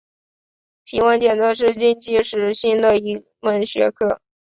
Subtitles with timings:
[0.83, 4.19] 皮纹检测是近期时兴的一门学科。